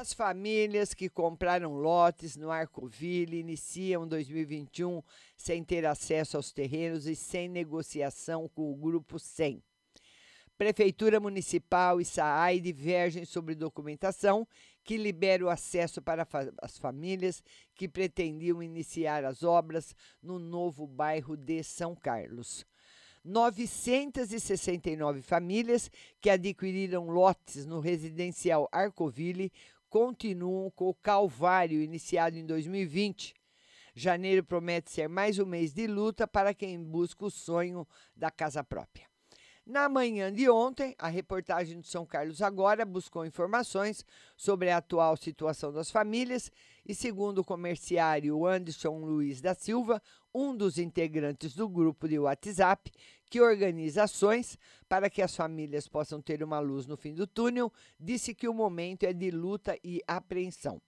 As 0.00 0.14
famílias 0.14 0.94
que 0.94 1.10
compraram 1.10 1.74
lotes 1.74 2.34
no 2.34 2.50
Arcoville 2.50 3.38
iniciam 3.38 4.08
2021 4.08 5.02
sem 5.36 5.62
ter 5.62 5.84
acesso 5.84 6.38
aos 6.38 6.50
terrenos 6.50 7.06
e 7.06 7.14
sem 7.14 7.50
negociação 7.50 8.48
com 8.48 8.72
o 8.72 8.74
Grupo 8.74 9.18
100. 9.18 9.62
Prefeitura 10.56 11.20
Municipal 11.20 12.00
e 12.00 12.04
SAAI 12.06 12.60
divergem 12.60 13.26
sobre 13.26 13.54
documentação 13.54 14.48
que 14.82 14.96
libera 14.96 15.44
o 15.44 15.50
acesso 15.50 16.00
para 16.00 16.26
as 16.62 16.78
famílias 16.78 17.44
que 17.74 17.86
pretendiam 17.86 18.62
iniciar 18.62 19.22
as 19.22 19.42
obras 19.42 19.94
no 20.22 20.38
novo 20.38 20.86
bairro 20.86 21.36
de 21.36 21.62
São 21.62 21.94
Carlos. 21.94 22.64
969 23.22 25.20
famílias 25.20 25.90
que 26.22 26.30
adquiriram 26.30 27.10
lotes 27.10 27.66
no 27.66 27.78
residencial 27.78 28.66
Arcoville 28.72 29.52
continuam 29.90 30.70
com 30.70 30.88
o 30.88 30.94
calvário 30.94 31.82
iniciado 31.82 32.38
em 32.38 32.46
2020. 32.46 33.34
Janeiro 33.92 34.44
promete 34.44 34.92
ser 34.92 35.08
mais 35.08 35.38
um 35.40 35.44
mês 35.44 35.72
de 35.72 35.88
luta 35.88 36.28
para 36.28 36.54
quem 36.54 36.80
busca 36.80 37.24
o 37.24 37.30
sonho 37.30 37.86
da 38.14 38.30
casa 38.30 38.62
própria. 38.62 39.09
Na 39.70 39.88
manhã 39.88 40.32
de 40.32 40.50
ontem, 40.50 40.96
a 40.98 41.06
reportagem 41.06 41.78
do 41.78 41.86
São 41.86 42.04
Carlos 42.04 42.42
Agora 42.42 42.84
buscou 42.84 43.24
informações 43.24 44.04
sobre 44.36 44.68
a 44.68 44.78
atual 44.78 45.16
situação 45.16 45.72
das 45.72 45.92
famílias 45.92 46.50
e, 46.84 46.92
segundo 46.92 47.38
o 47.38 47.44
comerciário 47.44 48.44
Anderson 48.44 48.98
Luiz 48.98 49.40
da 49.40 49.54
Silva, 49.54 50.02
um 50.34 50.56
dos 50.56 50.76
integrantes 50.76 51.54
do 51.54 51.68
grupo 51.68 52.08
de 52.08 52.18
WhatsApp 52.18 52.90
que 53.30 53.40
organiza 53.40 54.02
ações 54.02 54.58
para 54.88 55.08
que 55.08 55.22
as 55.22 55.36
famílias 55.36 55.86
possam 55.86 56.20
ter 56.20 56.42
uma 56.42 56.58
luz 56.58 56.84
no 56.84 56.96
fim 56.96 57.14
do 57.14 57.24
túnel, 57.24 57.72
disse 57.96 58.34
que 58.34 58.48
o 58.48 58.52
momento 58.52 59.04
é 59.04 59.12
de 59.12 59.30
luta 59.30 59.78
e 59.84 60.02
apreensão. 60.04 60.82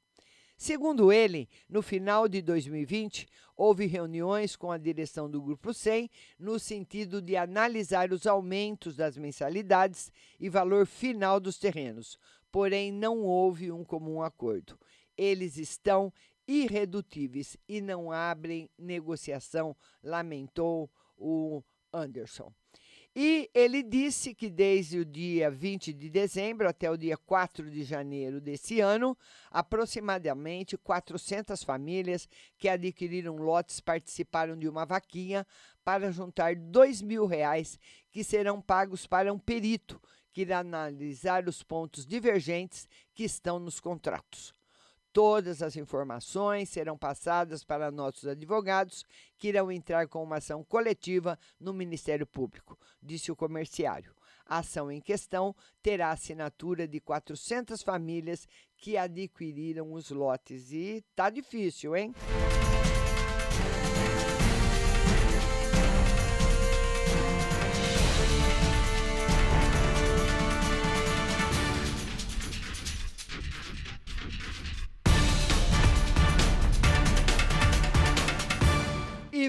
Segundo 0.56 1.12
ele, 1.12 1.48
no 1.68 1.82
final 1.82 2.28
de 2.28 2.40
2020, 2.40 3.26
houve 3.56 3.86
reuniões 3.86 4.54
com 4.54 4.70
a 4.70 4.78
direção 4.78 5.28
do 5.30 5.42
Grupo 5.42 5.74
100 5.74 6.08
no 6.38 6.58
sentido 6.58 7.20
de 7.20 7.36
analisar 7.36 8.12
os 8.12 8.26
aumentos 8.26 8.96
das 8.96 9.16
mensalidades 9.16 10.12
e 10.38 10.48
valor 10.48 10.86
final 10.86 11.40
dos 11.40 11.58
terrenos, 11.58 12.18
porém 12.50 12.92
não 12.92 13.22
houve 13.22 13.72
um 13.72 13.84
comum 13.84 14.22
acordo. 14.22 14.78
Eles 15.16 15.56
estão 15.56 16.12
irredutíveis 16.46 17.56
e 17.68 17.80
não 17.80 18.10
abrem 18.10 18.70
negociação, 18.78 19.76
lamentou 20.02 20.90
o 21.16 21.62
Anderson. 21.92 22.52
E 23.14 23.50
ele 23.52 23.82
disse 23.82 24.34
que 24.34 24.48
desde 24.48 24.98
o 24.98 25.04
dia 25.04 25.50
20 25.50 25.92
de 25.92 26.08
dezembro 26.08 26.66
até 26.66 26.90
o 26.90 26.96
dia 26.96 27.16
4 27.16 27.70
de 27.70 27.84
janeiro 27.84 28.40
desse 28.40 28.80
ano, 28.80 29.16
aproximadamente 29.50 30.78
400 30.78 31.62
famílias 31.62 32.26
que 32.56 32.70
adquiriram 32.70 33.36
lotes 33.36 33.80
participaram 33.80 34.56
de 34.58 34.66
uma 34.66 34.86
vaquinha 34.86 35.46
para 35.84 36.10
juntar 36.10 36.56
dois 36.56 37.02
mil 37.02 37.26
reais 37.26 37.78
que 38.10 38.24
serão 38.24 38.62
pagos 38.62 39.06
para 39.06 39.30
um 39.30 39.38
perito 39.38 40.00
que 40.32 40.40
irá 40.40 40.60
analisar 40.60 41.46
os 41.46 41.62
pontos 41.62 42.06
divergentes 42.06 42.88
que 43.12 43.24
estão 43.24 43.58
nos 43.58 43.78
contratos. 43.78 44.54
Todas 45.12 45.62
as 45.62 45.76
informações 45.76 46.70
serão 46.70 46.96
passadas 46.96 47.62
para 47.62 47.90
nossos 47.90 48.26
advogados, 48.26 49.04
que 49.36 49.48
irão 49.48 49.70
entrar 49.70 50.08
com 50.08 50.22
uma 50.22 50.36
ação 50.36 50.64
coletiva 50.64 51.38
no 51.60 51.74
Ministério 51.74 52.26
Público, 52.26 52.78
disse 53.02 53.30
o 53.30 53.36
comerciário. 53.36 54.14
A 54.46 54.58
ação 54.58 54.90
em 54.90 55.00
questão 55.00 55.54
terá 55.82 56.10
assinatura 56.10 56.88
de 56.88 56.98
400 56.98 57.82
famílias 57.82 58.48
que 58.76 58.96
adquiriram 58.96 59.92
os 59.92 60.10
lotes. 60.10 60.72
E 60.72 61.04
tá 61.14 61.30
difícil, 61.30 61.94
hein? 61.94 62.14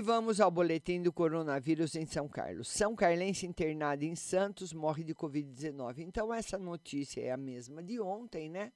Vamos 0.04 0.42
ao 0.42 0.52
boletim 0.52 1.02
do 1.02 1.14
coronavírus 1.14 1.96
em 1.96 2.06
São 2.06 2.28
Carlos. 2.28 2.68
São 2.68 2.94
Carlense 2.94 3.48
internado 3.48 4.04
em 4.04 4.16
Santos 4.16 4.74
morre 4.74 5.02
de 5.02 5.16
Covid-19. 5.16 6.00
Então, 6.00 6.34
essa 6.34 6.58
notícia 6.58 7.22
é 7.22 7.32
a 7.32 7.38
mesma 7.38 7.82
de 7.82 8.00
ontem, 8.02 8.50
né? 8.50 8.74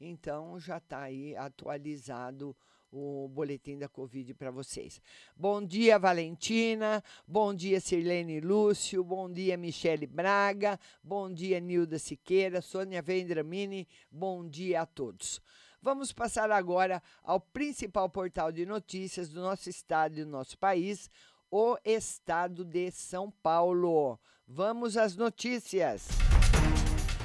Então, 0.00 0.58
já 0.60 0.78
está 0.78 1.02
aí 1.02 1.36
atualizado 1.36 2.56
o 2.92 3.28
boletim 3.28 3.76
da 3.76 3.88
Covid 3.88 4.32
para 4.34 4.52
vocês. 4.52 5.02
Bom 5.36 5.60
dia, 5.60 5.98
Valentina. 5.98 7.02
Bom 7.26 7.52
dia, 7.52 7.80
Sirlene 7.80 8.40
Lúcio. 8.40 9.02
Bom 9.02 9.28
dia, 9.30 9.56
Michele 9.56 10.06
Braga. 10.06 10.78
Bom 11.02 11.28
dia, 11.28 11.58
Nilda 11.58 11.98
Siqueira. 11.98 12.62
Sônia 12.62 13.02
Vendramini. 13.02 13.86
Bom 14.10 14.48
dia 14.48 14.82
a 14.82 14.86
todos. 14.86 15.42
Vamos 15.80 16.12
passar 16.12 16.50
agora 16.50 17.00
ao 17.22 17.40
principal 17.40 18.10
portal 18.10 18.50
de 18.50 18.66
notícias 18.66 19.28
do 19.28 19.40
nosso 19.40 19.70
estado 19.70 20.18
e 20.18 20.24
do 20.24 20.30
nosso 20.30 20.58
país, 20.58 21.08
o 21.50 21.78
Estado 21.84 22.64
de 22.64 22.90
São 22.90 23.30
Paulo. 23.30 24.18
Vamos 24.46 24.96
às 24.96 25.14
notícias. 25.14 26.08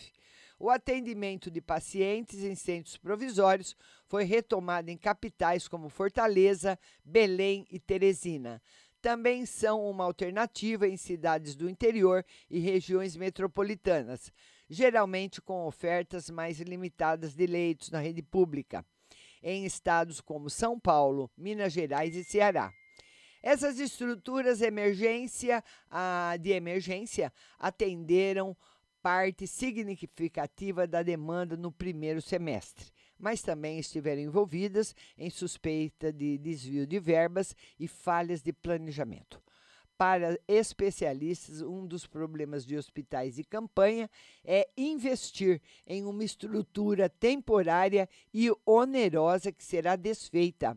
O 0.60 0.68
atendimento 0.70 1.50
de 1.50 1.60
pacientes 1.60 2.44
em 2.44 2.54
centros 2.54 2.96
provisórios 2.96 3.74
foi 4.06 4.24
retomado 4.24 4.90
em 4.90 4.96
capitais 4.96 5.66
como 5.66 5.88
Fortaleza, 5.88 6.78
Belém 7.02 7.66
e 7.70 7.80
Teresina 7.80 8.62
também 9.00 9.46
são 9.46 9.88
uma 9.88 10.04
alternativa 10.04 10.86
em 10.86 10.96
cidades 10.96 11.56
do 11.56 11.68
interior 11.68 12.24
e 12.50 12.58
regiões 12.58 13.16
metropolitanas, 13.16 14.30
geralmente 14.68 15.40
com 15.40 15.66
ofertas 15.66 16.30
mais 16.30 16.60
limitadas 16.60 17.34
de 17.34 17.46
leitos 17.46 17.90
na 17.90 17.98
rede 17.98 18.22
pública, 18.22 18.84
em 19.42 19.64
estados 19.64 20.20
como 20.20 20.50
São 20.50 20.78
Paulo, 20.78 21.30
Minas 21.36 21.72
Gerais 21.72 22.14
e 22.14 22.22
Ceará. 22.22 22.72
Essas 23.42 23.80
estruturas 23.80 24.60
emergência, 24.60 25.64
ah, 25.90 26.36
de 26.38 26.50
emergência 26.50 27.32
atenderam 27.58 28.54
parte 29.02 29.46
significativa 29.46 30.86
da 30.86 31.02
demanda 31.02 31.56
no 31.56 31.72
primeiro 31.72 32.20
semestre 32.20 32.92
mas 33.20 33.42
também 33.42 33.78
estiveram 33.78 34.22
envolvidas 34.22 34.94
em 35.16 35.28
suspeita 35.28 36.12
de 36.12 36.38
desvio 36.38 36.86
de 36.86 36.98
verbas 36.98 37.54
e 37.78 37.86
falhas 37.86 38.40
de 38.40 38.52
planejamento. 38.52 39.40
Para 39.96 40.40
especialistas, 40.48 41.60
um 41.60 41.86
dos 41.86 42.06
problemas 42.06 42.64
de 42.64 42.74
hospitais 42.74 43.34
de 43.34 43.44
campanha 43.44 44.08
é 44.42 44.66
investir 44.74 45.60
em 45.86 46.06
uma 46.06 46.24
estrutura 46.24 47.10
temporária 47.10 48.08
e 48.32 48.50
onerosa 48.64 49.52
que 49.52 49.62
será 49.62 49.96
desfeita. 49.96 50.74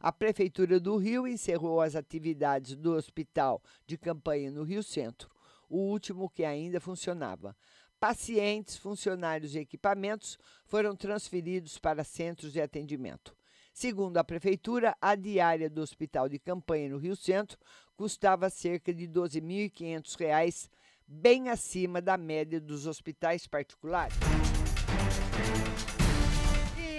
A 0.00 0.10
Prefeitura 0.10 0.80
do 0.80 0.96
Rio 0.96 1.26
encerrou 1.28 1.82
as 1.82 1.94
atividades 1.94 2.74
do 2.74 2.94
hospital 2.94 3.62
de 3.86 3.98
campanha 3.98 4.50
no 4.50 4.62
Rio 4.62 4.82
Centro, 4.82 5.30
o 5.68 5.78
último 5.78 6.30
que 6.30 6.44
ainda 6.44 6.80
funcionava. 6.80 7.56
Pacientes, 7.98 8.76
funcionários 8.76 9.54
e 9.54 9.60
equipamentos 9.60 10.38
foram 10.66 10.94
transferidos 10.94 11.78
para 11.78 12.04
centros 12.04 12.52
de 12.52 12.60
atendimento. 12.60 13.36
Segundo 13.72 14.18
a 14.18 14.24
prefeitura, 14.24 14.96
a 15.00 15.16
diária 15.16 15.68
do 15.68 15.80
hospital 15.80 16.28
de 16.28 16.38
campanha 16.38 16.90
no 16.90 16.98
Rio 16.98 17.16
Centro 17.16 17.58
custava 17.96 18.48
cerca 18.48 18.94
de 18.94 19.06
R$ 19.06 19.12
12.500, 19.12 20.70
bem 21.06 21.48
acima 21.48 22.00
da 22.00 22.16
média 22.16 22.60
dos 22.60 22.86
hospitais 22.86 23.46
particulares. 23.46 24.14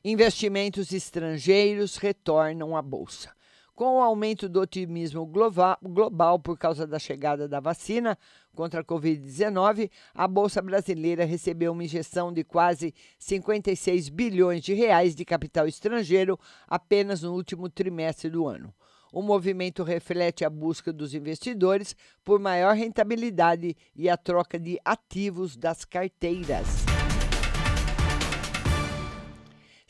Investimentos 0.04 0.92
estrangeiros 0.92 1.96
retornam 1.96 2.76
à 2.76 2.82
Bolsa. 2.82 3.30
Com 3.74 3.96
o 3.96 4.02
aumento 4.02 4.50
do 4.50 4.60
otimismo 4.60 5.24
global, 5.26 6.38
por 6.38 6.58
causa 6.58 6.86
da 6.86 6.98
chegada 6.98 7.48
da 7.48 7.58
vacina 7.58 8.18
contra 8.54 8.82
a 8.82 8.84
Covid-19, 8.84 9.90
a 10.14 10.28
Bolsa 10.28 10.60
Brasileira 10.60 11.24
recebeu 11.24 11.72
uma 11.72 11.82
injeção 11.82 12.30
de 12.30 12.44
quase 12.44 12.94
56 13.18 14.10
bilhões 14.10 14.62
de 14.62 14.74
reais 14.74 15.14
de 15.14 15.24
capital 15.24 15.66
estrangeiro 15.66 16.38
apenas 16.68 17.22
no 17.22 17.32
último 17.32 17.70
trimestre 17.70 18.28
do 18.28 18.46
ano. 18.46 18.74
O 19.10 19.22
movimento 19.22 19.82
reflete 19.82 20.44
a 20.44 20.50
busca 20.50 20.92
dos 20.92 21.14
investidores 21.14 21.96
por 22.22 22.38
maior 22.38 22.74
rentabilidade 22.74 23.74
e 23.96 24.08
a 24.08 24.18
troca 24.18 24.58
de 24.58 24.78
ativos 24.84 25.56
das 25.56 25.84
carteiras. 25.84 26.91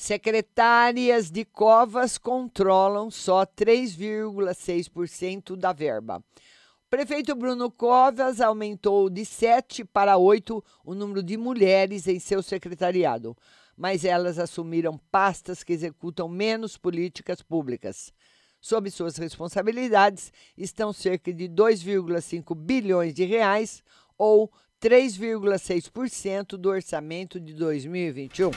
Secretárias 0.03 1.31
de 1.31 1.45
Covas 1.45 2.19
controlam 2.19 3.09
só 3.09 3.47
3,6% 3.47 5.55
da 5.55 5.73
verba. 5.73 6.19
O 6.19 6.91
prefeito 6.91 7.37
Bruno 7.37 7.71
Covas 7.71 8.41
aumentou 8.41 9.09
de 9.09 9.25
7 9.25 9.85
para 9.85 10.17
8 10.17 10.65
o 10.85 10.93
número 10.93 11.23
de 11.23 11.37
mulheres 11.37 12.09
em 12.09 12.19
seu 12.19 12.43
secretariado, 12.43 13.37
mas 13.77 14.05
elas 14.05 14.41
assumiram 14.41 14.99
pastas 15.09 15.63
que 15.63 15.73
executam 15.73 16.29
menos 16.29 16.77
políticas 16.77 17.41
públicas. 17.41 18.13
Sob 18.61 18.91
suas 18.91 19.17
responsabilidades 19.17 20.33
estão 20.59 20.93
cerca 20.93 21.33
de 21.33 21.49
2,5 21.49 22.57
bilhões 22.57 23.15
de 23.15 23.25
reais 23.25 23.85
ou 24.19 24.51
3,6% 24.81 26.57
do 26.57 26.71
orçamento 26.71 27.39
de 27.39 27.55
2021. 27.55 28.51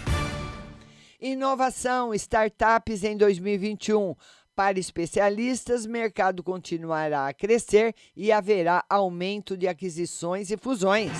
Inovação, 1.20 2.14
startups 2.14 3.04
em 3.04 3.16
2021. 3.16 4.16
Para 4.56 4.80
especialistas, 4.80 5.86
mercado 5.86 6.42
continuará 6.42 7.28
a 7.28 7.34
crescer 7.34 7.94
e 8.16 8.32
haverá 8.32 8.84
aumento 8.90 9.58
de 9.58 9.68
aquisições 9.68 10.52
e 10.52 10.58
fusões. 10.58 11.12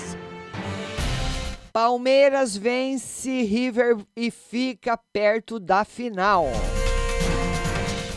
Palmeiras 1.72 2.56
vence 2.56 3.42
River 3.44 3.98
e 4.16 4.32
fica 4.32 4.98
perto 4.98 5.60
da 5.60 5.84
final. 5.84 6.46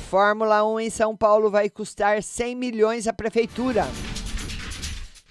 Fórmula 0.09 0.65
1 0.65 0.81
em 0.81 0.91
São 0.91 1.17
Paulo 1.17 1.51
vai 1.51 1.69
custar 1.69 2.23
100 2.23 2.55
milhões 2.55 3.09
à 3.09 3.13
prefeitura. 3.13 3.85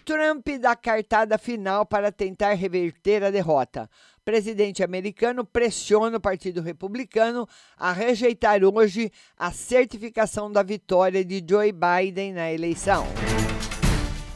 Trump 0.07 0.47
dá 0.61 0.73
cartada 0.73 1.37
final 1.37 1.85
para 1.85 2.13
tentar 2.13 2.53
reverter 2.53 3.25
a 3.25 3.29
derrota. 3.29 3.89
Presidente 4.23 4.81
americano 4.81 5.43
pressiona 5.43 6.15
o 6.15 6.21
Partido 6.21 6.61
Republicano 6.61 7.45
a 7.75 7.91
rejeitar 7.91 8.63
hoje 8.63 9.11
a 9.37 9.51
certificação 9.51 10.49
da 10.49 10.63
vitória 10.63 11.25
de 11.25 11.43
Joe 11.45 11.73
Biden 11.73 12.31
na 12.31 12.49
eleição. 12.49 13.05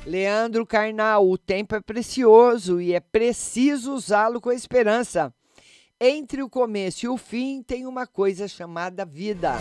Leandro 0.06 0.66
Carnal, 0.66 1.30
o 1.30 1.38
tempo 1.38 1.74
é 1.74 1.80
precioso 1.80 2.82
e 2.82 2.94
é 2.94 3.00
preciso 3.00 3.94
usá-lo 3.94 4.42
com 4.42 4.52
esperança. 4.52 5.34
Entre 5.98 6.44
o 6.44 6.50
começo 6.50 7.06
e 7.06 7.08
o 7.10 7.16
fim 7.16 7.64
tem 7.64 7.88
uma 7.88 8.06
coisa 8.06 8.46
chamada 8.46 9.06
vida. 9.06 9.54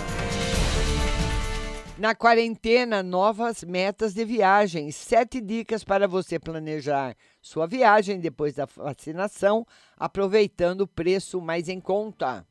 Na 2.00 2.14
quarentena, 2.14 3.02
novas 3.02 3.62
metas 3.62 4.14
de 4.14 4.24
viagem. 4.24 4.90
Sete 4.90 5.38
dicas 5.38 5.84
para 5.84 6.08
você 6.08 6.38
planejar 6.38 7.14
sua 7.42 7.66
viagem 7.66 8.18
depois 8.18 8.54
da 8.54 8.64
vacinação, 8.64 9.66
aproveitando 9.98 10.80
o 10.80 10.86
preço 10.86 11.42
mais 11.42 11.68
em 11.68 11.78
conta. 11.78 12.46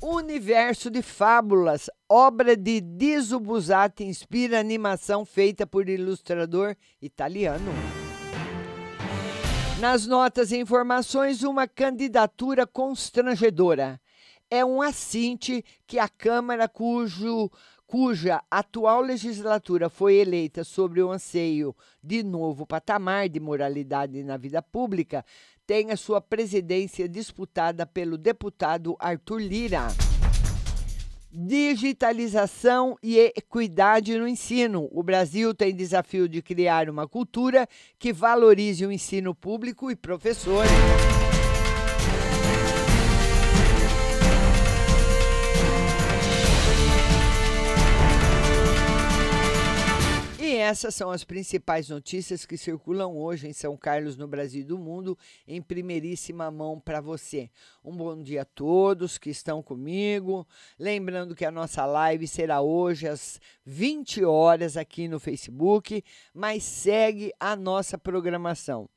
Universo 0.00 0.92
de 0.92 1.02
Fábulas, 1.02 1.90
obra 2.08 2.56
de 2.56 2.80
Dizo 2.80 3.40
Busati, 3.40 4.04
inspira 4.04 4.60
animação 4.60 5.24
feita 5.24 5.66
por 5.66 5.88
ilustrador 5.88 6.76
italiano. 7.02 7.72
Nas 9.80 10.06
notas 10.06 10.52
e 10.52 10.56
informações, 10.56 11.42
uma 11.42 11.66
candidatura 11.66 12.64
constrangedora. 12.64 14.00
É 14.48 14.64
um 14.64 14.80
assinte 14.80 15.64
que 15.84 15.98
a 15.98 16.08
Câmara, 16.08 16.68
cujo 16.68 17.50
cuja 17.86 18.42
atual 18.50 19.00
legislatura 19.00 19.88
foi 19.88 20.14
eleita 20.16 20.64
sobre 20.64 21.02
o 21.02 21.10
anseio 21.10 21.74
de 22.02 22.22
novo 22.22 22.66
patamar 22.66 23.28
de 23.28 23.40
moralidade 23.40 24.22
na 24.22 24.36
vida 24.36 24.62
pública, 24.62 25.24
tem 25.66 25.90
a 25.90 25.96
sua 25.96 26.20
presidência 26.20 27.08
disputada 27.08 27.86
pelo 27.86 28.18
deputado 28.18 28.96
Arthur 28.98 29.40
Lira. 29.40 29.88
Digitalização 31.32 32.96
e 33.02 33.18
equidade 33.18 34.16
no 34.16 34.28
ensino. 34.28 34.88
O 34.92 35.02
Brasil 35.02 35.52
tem 35.52 35.74
desafio 35.74 36.28
de 36.28 36.40
criar 36.40 36.88
uma 36.88 37.08
cultura 37.08 37.66
que 37.98 38.12
valorize 38.12 38.86
o 38.86 38.92
ensino 38.92 39.34
público 39.34 39.90
e 39.90 39.96
professores. 39.96 40.70
Essas 50.64 50.94
são 50.94 51.10
as 51.10 51.24
principais 51.24 51.90
notícias 51.90 52.46
que 52.46 52.56
circulam 52.56 53.16
hoje 53.18 53.46
em 53.46 53.52
São 53.52 53.76
Carlos, 53.76 54.16
no 54.16 54.26
Brasil 54.26 54.62
e 54.62 54.64
do 54.64 54.78
mundo, 54.78 55.16
em 55.46 55.60
primeiríssima 55.60 56.50
mão 56.50 56.80
para 56.80 57.02
você. 57.02 57.50
Um 57.84 57.94
bom 57.94 58.22
dia 58.22 58.42
a 58.42 58.46
todos 58.46 59.18
que 59.18 59.28
estão 59.28 59.62
comigo. 59.62 60.46
Lembrando 60.78 61.34
que 61.34 61.44
a 61.44 61.50
nossa 61.50 61.84
live 61.84 62.26
será 62.26 62.62
hoje 62.62 63.06
às 63.06 63.38
20 63.66 64.24
horas 64.24 64.78
aqui 64.78 65.06
no 65.06 65.20
Facebook, 65.20 66.02
mas 66.32 66.64
segue 66.64 67.30
a 67.38 67.54
nossa 67.54 67.98
programação. 67.98 68.88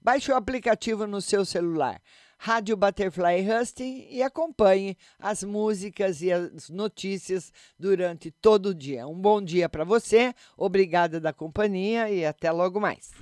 Baixe 0.00 0.32
o 0.32 0.36
aplicativo 0.36 1.06
no 1.06 1.20
seu 1.20 1.44
celular. 1.44 2.02
Rádio 2.44 2.76
Butterfly 2.76 3.48
Husting 3.48 4.08
e 4.10 4.20
acompanhe 4.20 4.96
as 5.16 5.44
músicas 5.44 6.20
e 6.22 6.32
as 6.32 6.68
notícias 6.68 7.52
durante 7.78 8.32
todo 8.32 8.70
o 8.70 8.74
dia. 8.74 9.06
Um 9.06 9.14
bom 9.14 9.40
dia 9.40 9.68
para 9.68 9.84
você, 9.84 10.34
obrigada 10.56 11.20
da 11.20 11.32
companhia 11.32 12.10
e 12.10 12.26
até 12.26 12.50
logo 12.50 12.80
mais. 12.80 13.12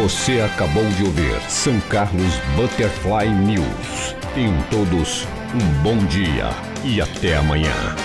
Você 0.00 0.40
acabou 0.40 0.88
de 0.90 1.02
ouvir 1.02 1.50
São 1.50 1.80
Carlos 1.88 2.32
Butterfly 2.54 3.28
News. 3.44 4.14
Tenham 4.36 4.54
todos 4.70 5.24
um 5.52 5.82
bom 5.82 5.96
dia 6.06 6.50
e 6.84 7.00
até 7.00 7.36
amanhã. 7.36 7.97